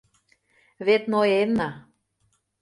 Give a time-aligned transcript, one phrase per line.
[0.85, 1.69] —Вет ноенна...